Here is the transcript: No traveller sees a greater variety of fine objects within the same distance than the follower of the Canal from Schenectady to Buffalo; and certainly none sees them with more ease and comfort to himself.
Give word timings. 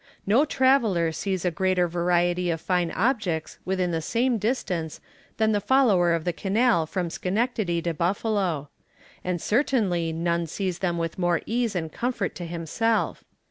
No 0.25 0.45
traveller 0.45 1.11
sees 1.11 1.45
a 1.45 1.51
greater 1.51 1.87
variety 1.87 2.49
of 2.49 2.59
fine 2.59 2.89
objects 2.89 3.59
within 3.65 3.91
the 3.91 4.01
same 4.01 4.39
distance 4.39 4.99
than 5.37 5.51
the 5.51 5.61
follower 5.61 6.13
of 6.13 6.23
the 6.25 6.33
Canal 6.33 6.87
from 6.87 7.07
Schenectady 7.11 7.83
to 7.83 7.93
Buffalo; 7.93 8.69
and 9.23 9.39
certainly 9.39 10.11
none 10.11 10.47
sees 10.47 10.79
them 10.79 10.97
with 10.97 11.19
more 11.19 11.41
ease 11.45 11.75
and 11.75 11.91
comfort 11.93 12.33
to 12.33 12.45
himself. 12.45 13.23